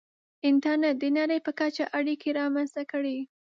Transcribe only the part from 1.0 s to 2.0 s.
نړۍ په کچه